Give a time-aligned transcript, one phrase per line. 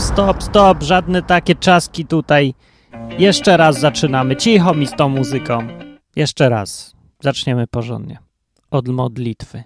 [0.00, 2.54] stop, stop, żadne takie czaski tutaj.
[3.18, 4.36] Jeszcze raz zaczynamy.
[4.36, 5.68] Cicho mi z tą muzyką.
[6.16, 6.94] Jeszcze raz.
[7.22, 8.18] Zaczniemy porządnie.
[8.70, 9.62] Od modlitwy.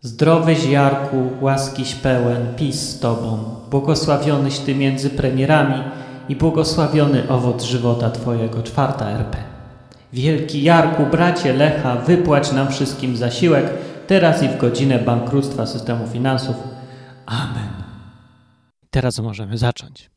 [0.00, 3.38] Zdrowyś Jarku, łaskiś pełen, pis z Tobą,
[3.70, 5.82] błogosławionyś Ty między premierami
[6.28, 9.38] i błogosławiony owoc żywota Twojego, czwarta RP.
[10.12, 13.70] Wielki Jarku, bracie Lecha, wypłać nam wszystkim zasiłek,
[14.06, 16.56] teraz i w godzinę bankructwa systemu finansów.
[17.26, 17.75] Amen.
[18.96, 20.10] Teraz możemy zacząć.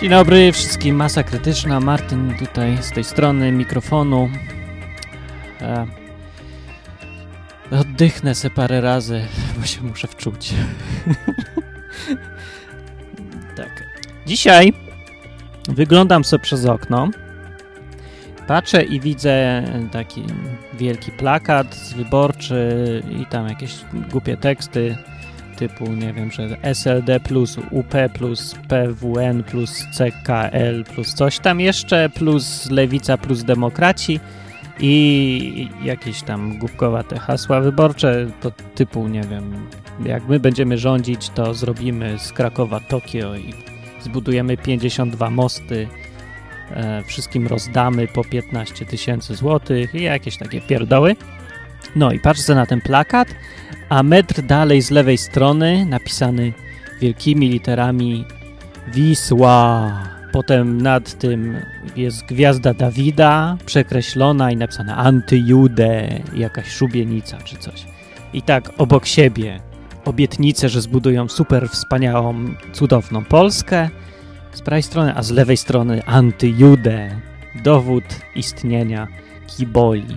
[0.00, 4.30] Dzień dobry wszystkim, masa krytyczna, Martin tutaj z tej strony mikrofonu.
[5.60, 5.86] E,
[7.70, 9.26] oddychnę se parę razy,
[9.58, 10.54] bo się muszę wczuć.
[13.56, 13.84] tak.
[14.26, 14.72] Dzisiaj
[15.68, 17.08] wyglądam sobie przez okno,
[18.46, 20.22] patrzę i widzę taki
[20.74, 23.74] wielki plakat wyborczy i tam jakieś
[24.10, 24.96] głupie teksty
[25.56, 32.08] typu, nie wiem, że SLD plus UP plus PWN plus CKL plus coś tam jeszcze,
[32.08, 34.20] plus Lewica plus Demokraci
[34.80, 39.66] i jakieś tam głupkowate hasła wyborcze, to typu, nie wiem,
[40.06, 43.54] jak my będziemy rządzić, to zrobimy z Krakowa Tokio i
[44.00, 45.88] zbudujemy 52 mosty,
[46.70, 51.16] e, wszystkim rozdamy po 15 tysięcy złotych i jakieś takie pierdoły.
[51.96, 53.28] No i patrzę na ten plakat,
[53.88, 56.52] a metr dalej z lewej strony napisany
[57.00, 58.24] wielkimi literami
[58.94, 59.92] Wisła.
[60.32, 61.56] Potem nad tym
[61.96, 67.86] jest gwiazda Dawida przekreślona i napisane antyjude, jakaś szubienica czy coś.
[68.32, 69.60] I tak obok siebie
[70.04, 73.88] obietnice, że zbudują super wspaniałą, cudowną Polskę
[74.52, 77.20] z prawej strony, a z lewej strony antyjude,
[77.64, 78.04] dowód
[78.36, 79.08] istnienia
[79.46, 80.16] kiboli.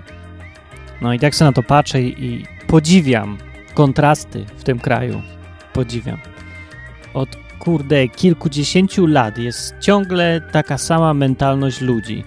[1.01, 3.37] No i tak sobie na to patrzę i podziwiam
[3.73, 5.21] kontrasty w tym kraju.
[5.73, 6.17] Podziwiam.
[7.13, 12.23] Od kurde kilkudziesięciu lat jest ciągle taka sama mentalność ludzi.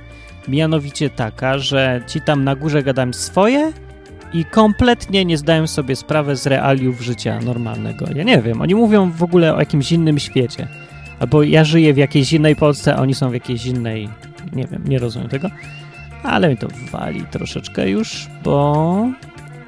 [0.49, 3.72] Mianowicie taka, że ci tam na górze gadają swoje
[4.32, 8.06] i kompletnie nie zdają sobie sprawy z realiów życia normalnego.
[8.14, 10.68] Ja nie wiem, oni mówią w ogóle o jakimś innym świecie.
[11.20, 14.08] Albo ja żyję w jakiejś innej Polsce, a oni są w jakiejś innej.
[14.52, 15.50] Nie wiem, nie rozumiem tego.
[16.22, 19.06] Ale mi to wali troszeczkę już, bo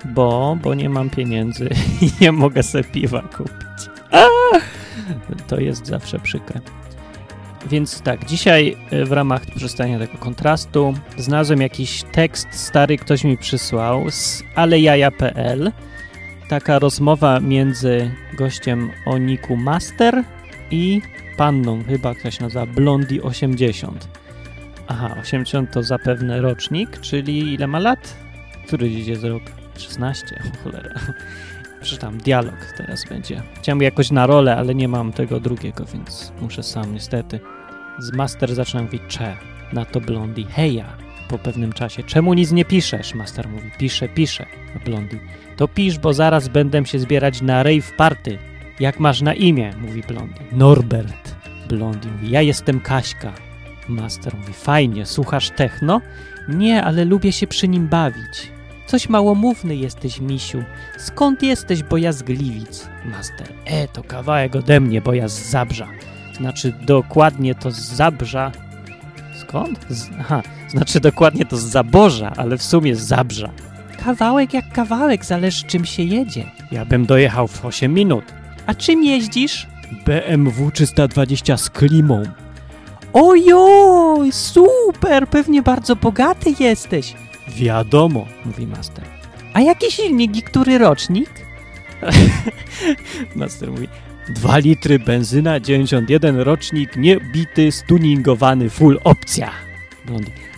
[0.05, 1.69] bo, bo nie mam pieniędzy
[2.03, 3.91] i nie mogę sobie piwa kupić.
[4.11, 4.27] A!
[5.47, 6.61] To jest zawsze przykre.
[7.67, 13.39] Więc tak, dzisiaj e, w ramach przystania tego kontrastu znalazłem jakiś tekst stary, ktoś mi
[13.39, 15.73] przysłał z alejaja.pl.
[16.49, 20.25] Taka rozmowa między gościem o niku Master
[20.71, 21.03] i
[21.37, 24.09] panną, chyba ktoś nazywa Blondie 80.
[24.89, 28.17] Aha, 80 to zapewne rocznik, czyli ile ma lat?
[28.67, 29.43] Który dziś jest rok?
[29.77, 30.95] 16, cholera.
[31.83, 33.43] Przeczytam dialog teraz będzie.
[33.59, 37.41] Chciałem jakoś na rolę, ale nie mam tego drugiego, więc muszę sam niestety.
[37.99, 39.37] Z Master zaczynam mówić cze.
[39.73, 40.45] Na to Blondi.
[40.45, 40.97] Heja.
[41.29, 42.03] Po pewnym czasie.
[42.03, 43.15] Czemu nic nie piszesz?
[43.15, 43.71] Master mówi.
[43.79, 44.47] Piszę, piszę.
[44.77, 45.21] A Blondi.
[45.57, 48.39] To pisz, bo zaraz będę się zbierać na rave party.
[48.81, 49.73] Jak masz na imię?
[49.79, 50.41] Mówi Blondi.
[50.53, 51.35] Norbert.
[51.69, 52.31] Blondi mówi.
[52.31, 53.33] Ja jestem Kaśka.
[53.89, 54.53] Master mówi.
[54.53, 55.07] Fajnie.
[55.07, 56.01] Słuchasz techno?
[56.49, 58.53] Nie, ale lubię się przy nim bawić.
[58.87, 60.65] Coś małomówny jesteś, misiu.
[60.99, 62.89] Skąd jesteś, bo ja z Gliwic?
[63.05, 63.49] Master.
[63.65, 65.89] E, to kawałek ode mnie, bo ja z Zabrza.
[66.37, 68.53] Znaczy, dokładnie to z Zabrza.
[69.41, 69.87] Skąd?
[69.89, 73.51] Z, aha, znaczy dokładnie to z Zaborza, ale w sumie z Zabrza.
[74.05, 76.45] Kawałek jak kawałek, zależy czym się jedzie.
[76.73, 78.25] Ja bym dojechał w 8 minut.
[78.67, 79.67] A czym jeździsz?
[80.07, 82.23] BMW 320 z klimą.
[83.13, 87.15] Ojoj, super, pewnie bardzo bogaty jesteś.
[87.57, 89.05] Wiadomo, mówi master.
[89.53, 91.31] A jaki silnik i który rocznik?
[93.37, 93.89] master mówi.
[94.29, 99.51] 2 litry benzyna, 91 rocznik, niebity, stuningowany, full opcja.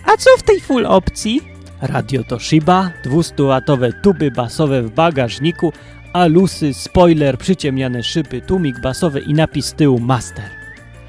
[0.05, 1.41] A co w tej full opcji?
[1.81, 5.73] Radio Toshiba, 200-watowe tuby basowe w bagażniku,
[6.13, 10.49] alusy, spoiler, przyciemniane szyby, tłumik basowy i napis z tyłu Master.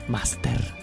[0.09, 0.76] Master.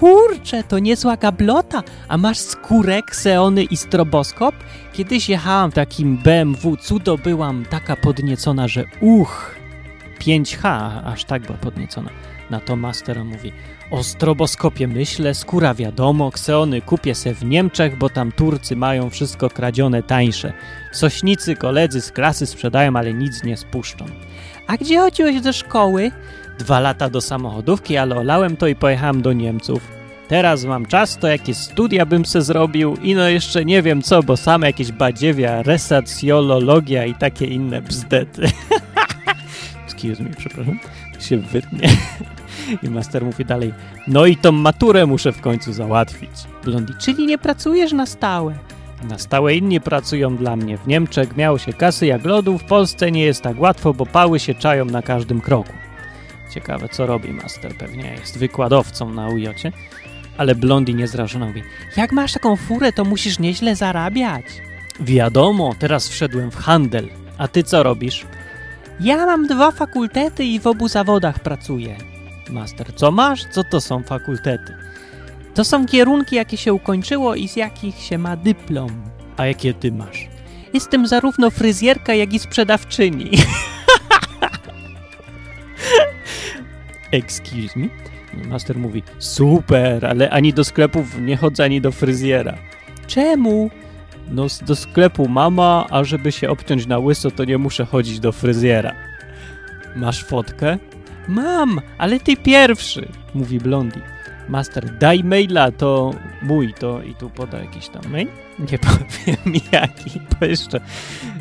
[0.00, 1.82] Kurczę, to niezła gablota.
[2.08, 4.54] A masz skórek, Xeony i stroboskop?
[4.92, 9.54] Kiedyś jechałam takim BMW, cudo byłam taka podniecona, że uch,
[10.20, 12.10] 5H, aż tak była podniecona.
[12.50, 13.52] Na to Master mówi,
[13.90, 19.50] o stroboskopie myślę, skóra wiadomo, Xeony kupię se w Niemczech, bo tam Turcy mają wszystko
[19.50, 20.52] kradzione tańsze.
[20.92, 24.04] Sośnicy koledzy z klasy sprzedają, ale nic nie spuszczą.
[24.66, 26.10] A gdzie chodziłeś do szkoły?
[26.58, 29.98] Dwa lata do samochodówki, ale olałem to i pojechałem do Niemców.
[30.28, 34.22] Teraz mam czas, to jakieś studia bym se zrobił i no jeszcze nie wiem co,
[34.22, 38.42] bo same jakieś badziewia, resacjologia i takie inne bzdety.
[39.86, 40.78] Excuse me, przepraszam.
[41.14, 41.88] To się wytnie.
[42.82, 43.74] I master mówi dalej,
[44.06, 46.30] no i tą maturę muszę w końcu załatwić.
[46.64, 48.54] Blondi, czyli nie pracujesz na stałe?
[49.08, 50.78] Na stałe inni pracują dla mnie.
[50.78, 54.38] W Niemczech miało się kasy jak lodu, w Polsce nie jest tak łatwo, bo pały
[54.38, 55.72] się czają na każdym kroku.
[56.58, 57.74] Ciekawe, co robi master.
[57.74, 59.72] Pewnie jest wykładowcą na ujocie.
[60.38, 61.62] Ale Blondi niezrażona mówi,
[61.96, 64.44] jak masz taką furę, to musisz nieźle zarabiać.
[65.00, 67.08] Wiadomo, teraz wszedłem w handel.
[67.38, 68.26] A ty co robisz?
[69.00, 71.96] Ja mam dwa fakultety i w obu zawodach pracuję.
[72.50, 73.44] Master, co masz?
[73.50, 74.74] Co to są fakultety?
[75.54, 79.02] To są kierunki, jakie się ukończyło i z jakich się ma dyplom.
[79.36, 80.28] A jakie ty masz?
[80.74, 83.30] Jestem zarówno fryzjerka, jak i sprzedawczyni.
[87.12, 87.88] Excuse me?
[88.48, 92.58] Master mówi, super, ale ani do sklepów nie chodzę, ani do fryzjera.
[93.06, 93.70] Czemu?
[94.30, 98.32] No do sklepu mama, a żeby się obciąć na łyso, to nie muszę chodzić do
[98.32, 98.92] fryzjera.
[99.96, 100.78] Masz fotkę?
[101.28, 104.00] Mam, ale ty pierwszy, mówi Blondi.
[104.48, 108.28] Master, daj maila, to mój, to i tu poda jakiś tam mail.
[108.58, 110.80] Nie powiem jaki, bo jeszcze,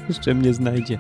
[0.10, 1.00] jeszcze mnie znajdzie.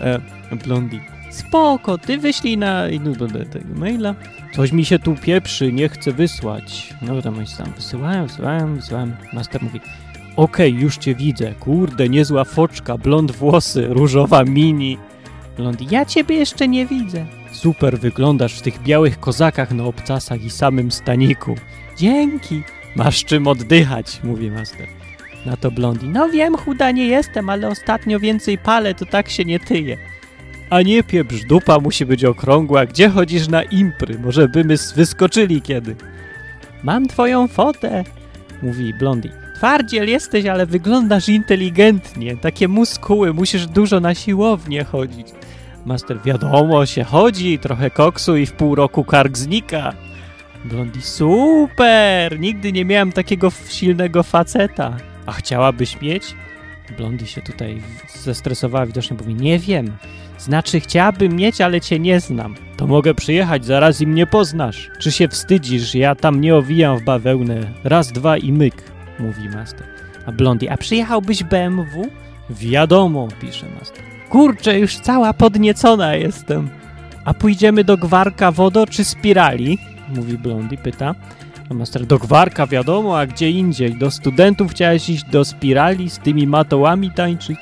[0.00, 0.20] E,
[0.64, 1.00] Blondi.
[1.38, 2.84] Spoko, ty wyślij na
[3.18, 4.14] do tego maila.
[4.54, 6.94] Coś mi się tu pieprzy, nie chcę wysłać.
[7.02, 9.12] No tam oni tam wysyłają, wysyłają, wysyłają.
[9.32, 9.80] Master mówi,
[10.36, 11.54] okej, okay, już cię widzę.
[11.60, 14.98] Kurde, niezła foczka, blond włosy, różowa mini.
[15.56, 17.26] Blondi, ja ciebie jeszcze nie widzę.
[17.52, 21.54] Super wyglądasz w tych białych kozakach na obcasach i samym staniku.
[21.96, 22.62] Dzięki.
[22.96, 24.86] Masz czym oddychać, mówi master.
[25.46, 26.08] Na to Blondi.
[26.08, 29.98] No wiem, chuda nie jestem, ale ostatnio więcej palę, to tak się nie tyje.
[30.70, 32.86] A nie pieprz, dupa musi być okrągła.
[32.86, 34.18] Gdzie chodzisz na impry?
[34.18, 35.96] Może by my wyskoczyli kiedy?
[36.82, 38.04] Mam twoją fotę,
[38.62, 39.30] mówi Blondi.
[39.56, 42.36] Twardziel jesteś, ale wyglądasz inteligentnie.
[42.36, 45.26] Takie muskuły, musisz dużo na siłownię chodzić.
[45.86, 49.92] Master, wiadomo, się chodzi, trochę koksu i w pół roku kark znika.
[50.64, 52.40] Blondi, super!
[52.40, 54.96] Nigdy nie miałem takiego silnego faceta.
[55.26, 56.34] A chciałabyś mieć?
[56.96, 57.82] Blondi się tutaj
[58.22, 59.96] zestresowała, widocznie mówi, nie wiem.
[60.38, 62.54] Znaczy, chciałabym mieć, ale cię nie znam.
[62.76, 64.90] To mogę przyjechać, zaraz i mnie poznasz.
[65.00, 65.94] Czy się wstydzisz?
[65.94, 67.60] Ja tam nie owijam w bawełnę.
[67.84, 68.74] Raz, dwa i myk,
[69.18, 69.86] mówi master.
[70.26, 72.08] A Blondi, a przyjechałbyś BMW?
[72.50, 74.04] Wiadomo, pisze master.
[74.30, 76.68] Kurczę, już cała podniecona jestem.
[77.24, 79.78] A pójdziemy do Gwarka Wodo czy Spirali?
[80.16, 81.14] Mówi Blondi, pyta.
[81.70, 83.98] A master, do Gwarka wiadomo, a gdzie indziej?
[83.98, 87.58] Do studentów chciałeś iść do Spirali z tymi matołami tańczyć?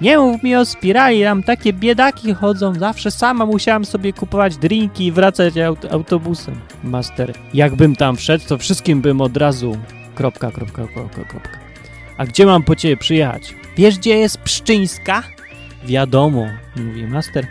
[0.00, 2.74] Nie mów mi o spirali, tam takie biedaki chodzą.
[2.74, 6.54] Zawsze sama musiałam sobie kupować drinki i wracać aut autobusem.
[6.84, 9.78] Master, jakbym tam wszedł, to wszystkim bym od razu...
[10.14, 11.58] Kropka, kropka, kropka, kropka.
[12.16, 13.54] A gdzie mam po ciebie przyjechać?
[13.76, 15.22] Wiesz, gdzie jest Pszczyńska?
[15.84, 16.46] Wiadomo,
[16.76, 17.46] mówi master.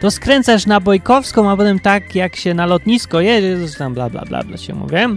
[0.00, 4.22] To skręcasz na Bojkowską, a potem tak jak się na lotnisko jedzie, tam bla bla
[4.22, 5.08] bla bla się mówię.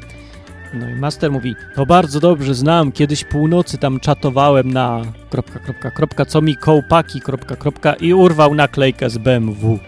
[0.74, 5.92] No i master mówi, to bardzo dobrze znam, kiedyś północy tam czatowałem na kropka, kropka,
[5.92, 9.80] kropka, co mi kołpaki, kropka, kropka i urwał naklejkę z BMW.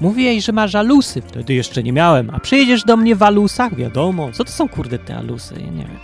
[0.00, 3.74] Mówi jej, że ma żalusy, wtedy jeszcze nie miałem, a przyjedziesz do mnie w alusach?
[3.74, 5.98] Wiadomo, co to są kurde te alusy, ja nie wiem.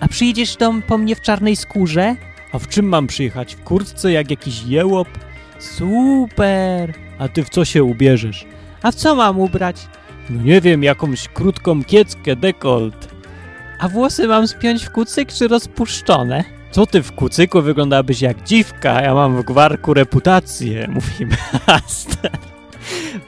[0.00, 2.16] A przyjedziesz do, po mnie w czarnej skórze?
[2.52, 3.54] A w czym mam przyjechać?
[3.54, 5.08] W kurtce jak jakiś jełop?
[5.58, 6.94] Super!
[7.18, 8.46] A ty w co się ubierzesz?
[8.82, 9.76] A w co mam ubrać?
[10.30, 13.14] No nie wiem, jakąś krótką kieckę, dekolt.
[13.78, 16.44] A włosy mam spiąć w kucyk czy rozpuszczone?
[16.70, 21.26] Co ty w kucyku wyglądałabyś jak dziwka, ja mam w gwarku reputację, mówi
[21.66, 22.30] master.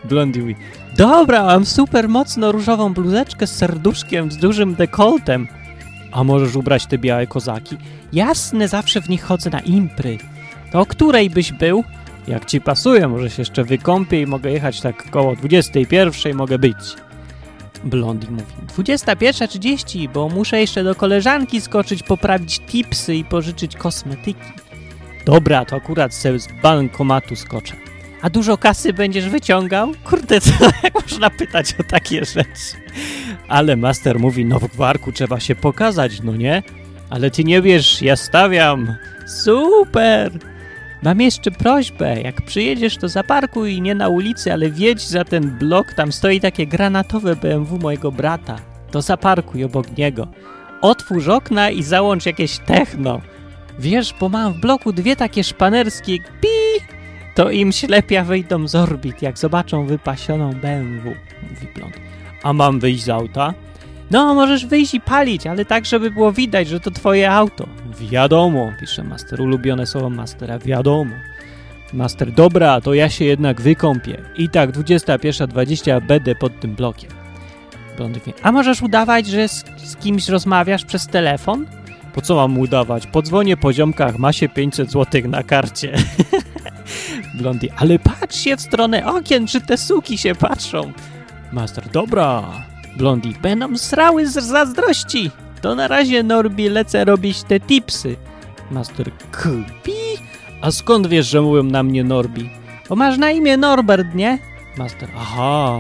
[0.05, 0.57] Blondie mówi,
[0.97, 5.49] dobra, mam super mocno różową bluzeczkę z serduszkiem, z dużym dekoltem.
[6.13, 7.77] A możesz ubrać te białe kozaki?
[8.13, 10.19] Jasne, zawsze w nich chodzę na impry.
[10.73, 11.85] To o której byś był?
[12.29, 16.77] Jak ci pasuje, może się jeszcze wykąpię i mogę jechać tak koło 21, mogę być.
[17.85, 24.53] Blondi mówi, 21.30, bo muszę jeszcze do koleżanki skoczyć, poprawić tipsy i pożyczyć kosmetyki.
[25.25, 27.75] Dobra, to akurat se z bankomatu skoczę.
[28.23, 29.93] A dużo kasy będziesz wyciągał?
[30.05, 30.53] Kurde, co,
[30.83, 32.77] jak można pytać o takie rzeczy?
[33.49, 36.63] Ale master mówi, no w gwarku trzeba się pokazać, no nie?
[37.11, 38.95] Ale ty nie wiesz, ja stawiam.
[39.27, 40.56] Super!
[41.07, 45.93] Mam jeszcze prośbę, jak przyjedziesz to zaparkuj nie na ulicy, ale wjedź za ten blok,
[45.93, 48.57] tam stoi takie granatowe BMW mojego brata.
[48.91, 50.29] To zaparkuj obok niego.
[50.81, 53.21] Otwórz okna i załącz jakieś techno.
[53.79, 56.85] Wiesz, bo mam w bloku dwie takie szpanerskie pi
[57.35, 61.95] to im ślepia wyjdą z orbit, jak zobaczą wypasioną BMW, mówi blond.
[62.43, 63.55] A mam wyjść z auta?
[64.11, 67.67] No, możesz wyjść i palić, ale tak, żeby było widać, że to twoje auto.
[68.01, 71.15] Wiadomo, pisze master, ulubione słowo mastera, wiadomo.
[71.93, 74.23] Master, dobra, to ja się jednak wykąpię.
[74.37, 77.11] I tak, 21.20 będę pod tym blokiem.
[77.97, 81.67] Blond mówi, a możesz udawać, że z, z kimś rozmawiasz przez telefon?
[82.15, 83.07] Po co mam udawać?
[83.07, 85.97] Podzwonię po ziomkach, ma się 500 zł na karcie.
[87.39, 90.93] Blondie, ale patrz się w stronę okien, czy te suki się patrzą.
[91.53, 92.43] Master, dobra.
[92.97, 95.31] Blondie, będą srały z zazdrości.
[95.61, 98.17] To na razie, Norbi, lecę robić te tipsy.
[98.71, 99.11] Master,
[99.43, 99.93] kupi?
[100.61, 102.51] A skąd wiesz, że mówią na mnie Norbi?
[102.89, 104.39] Bo masz na imię Norbert, nie?
[104.79, 105.79] Master, aha.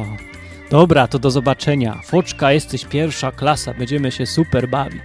[0.70, 2.00] Dobra, to do zobaczenia.
[2.04, 5.02] Foczka, jesteś pierwsza klasa, będziemy się super bawić.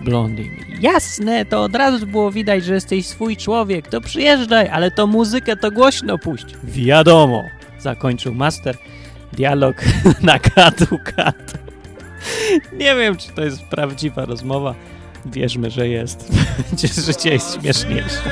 [0.00, 0.44] Blondie.
[0.80, 5.56] Jasne, to od razu było widać, że jesteś swój człowiek, to przyjeżdżaj, ale to muzykę
[5.56, 6.46] to głośno puść.
[6.64, 7.44] Wiadomo,
[7.78, 8.76] zakończył master
[9.36, 9.76] dialog
[10.22, 11.58] na katu katu.
[12.72, 14.74] Nie wiem, czy to jest prawdziwa rozmowa.
[15.26, 16.32] Wierzmy, że jest.
[17.06, 18.22] Życie jest śmieszniejsze.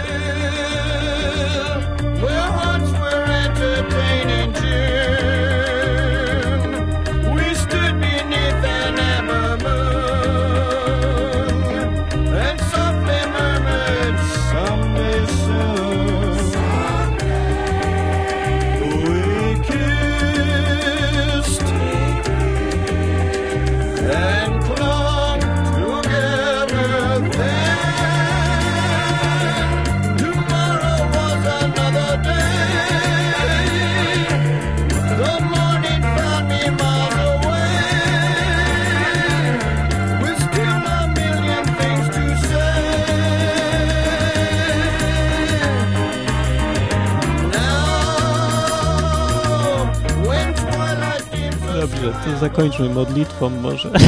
[52.41, 53.91] Zakończmy modlitwą może.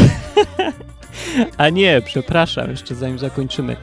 [1.56, 3.76] A nie, przepraszam, jeszcze zanim zakończymy.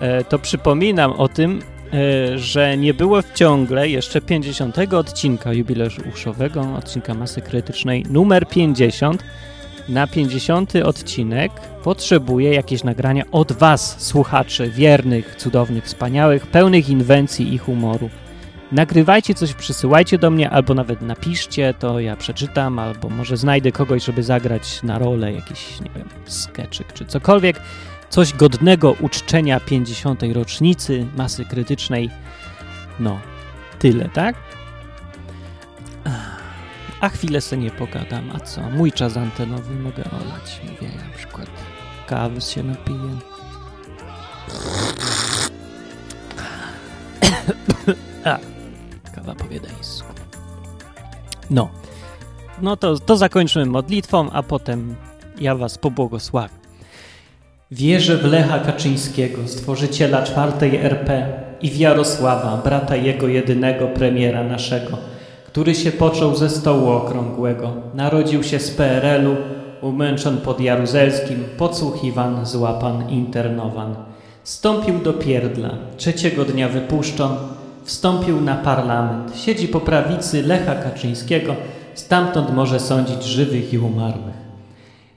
[0.00, 7.14] E, to przypominam o tym, e, że nie było ciągle jeszcze 50 odcinka jubileuszowego, odcinka
[7.14, 9.24] masy krytycznej numer 50.
[9.88, 11.52] Na 50 odcinek
[11.84, 18.10] potrzebuję jakieś nagrania od Was, słuchaczy, wiernych, cudownych, wspaniałych, pełnych inwencji i humoru.
[18.72, 24.04] Nagrywajcie coś, przysyłajcie do mnie, albo nawet napiszcie, to ja przeczytam, albo może znajdę kogoś,
[24.04, 27.60] żeby zagrać na rolę jakiś, nie wiem, skeczyk czy cokolwiek.
[28.10, 30.22] Coś godnego uczczenia 50.
[30.32, 32.10] rocznicy masy krytycznej.
[33.00, 33.20] No,
[33.78, 34.36] tyle, tak?
[37.00, 38.60] A chwilę sobie nie pogadam, a co?
[38.70, 40.60] Mój czas antenowy mogę olać.
[40.64, 41.48] Mówię na przykład
[42.06, 43.18] kawy się napiję.
[48.24, 48.38] A,
[49.14, 50.08] kawa po wiedeńsku.
[51.50, 51.68] No.
[52.62, 54.94] No to, to zakończymy modlitwą, a potem
[55.40, 56.60] ja was pobłogosławię.
[57.70, 64.98] Wierzę w Lecha Kaczyńskiego, stworzyciela czwartej RP i w Jarosława, brata jego jedynego premiera naszego,
[65.46, 69.36] który się począł ze stołu okrągłego, narodził się z PRL-u,
[69.86, 73.94] umęczon pod Jaruzelskim, podsłuchiwan, złapan, internowan.
[74.44, 77.36] Stąpił do pierdla, trzeciego dnia wypuszczon,
[77.90, 81.56] wstąpił na parlament, siedzi po prawicy Lecha Kaczyńskiego,
[81.94, 84.40] stamtąd może sądzić żywych i umarłych.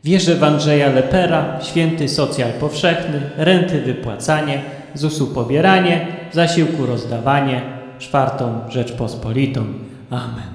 [0.04, 4.62] Wierzę w Andrzeja Lepera, święty socjal powszechny, renty wypłacanie,
[4.94, 7.62] ZUS-u pobieranie, zasiłku rozdawanie,
[8.00, 9.66] czwartą Rzeczpospolitą.
[10.10, 10.54] Amen.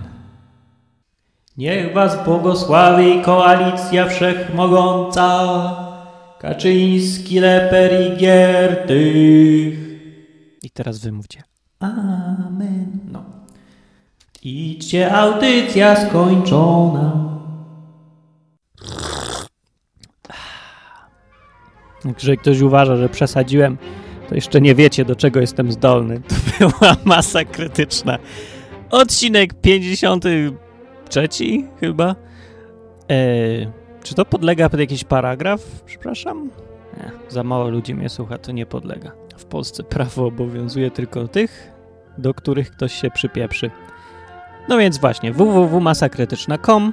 [1.56, 5.28] Niech was błogosławi koalicja wszechmogąca,
[6.38, 9.78] Kaczyński, Leper i Giertych.
[10.62, 11.47] I teraz wymówcie.
[11.80, 12.98] Amen.
[13.12, 13.22] No.
[14.42, 17.12] Idźcie, audycja skończona.
[22.14, 23.78] Jeżeli ktoś uważa, że przesadziłem,
[24.28, 26.20] to jeszcze nie wiecie, do czego jestem zdolny.
[26.58, 28.18] To była masa krytyczna.
[28.90, 31.28] Odcinek 53
[31.80, 32.14] chyba.
[33.08, 33.68] Eee,
[34.02, 35.82] czy to podlega pod jakiś paragraf?
[35.86, 36.50] Przepraszam.
[36.96, 39.27] Nie, za mało ludzi mnie słucha, to nie podlega.
[39.38, 41.72] W Polsce prawo obowiązuje tylko tych,
[42.18, 43.70] do których ktoś się przypieprzy.
[44.68, 46.92] No więc właśnie, www.masakrytyczna.com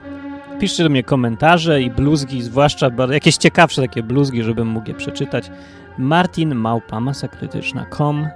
[0.59, 5.51] Piszcie do mnie komentarze i bluzgi, zwłaszcza jakieś ciekawsze takie bluzgi, żebym mógł je przeczytać.
[5.97, 8.27] Martin Małpa, masakrytyczna.com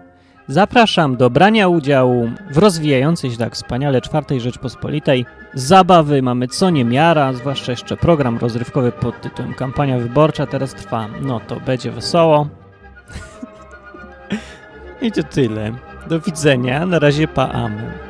[0.48, 5.26] Zapraszam do brania udziału w rozwijającej się tak wspaniale czwartej Rzeczpospolitej.
[5.54, 11.08] Zabawy mamy co niemiara, zwłaszcza jeszcze program rozrywkowy pod tytułem Kampania Wyborcza teraz trwa.
[11.22, 12.48] No to będzie wesoło.
[15.02, 15.72] I to tyle.
[16.08, 16.86] Do widzenia.
[16.86, 18.09] Na razie pa, amen.